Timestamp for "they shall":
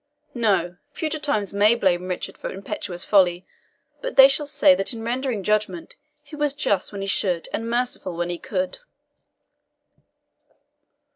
4.15-4.47